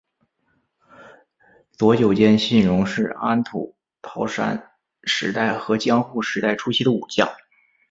[1.73, 4.71] 佐久间信荣是安土桃山
[5.03, 7.29] 时代和江户时代初期的武将。